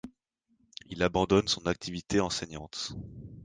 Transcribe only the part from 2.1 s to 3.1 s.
enseignante.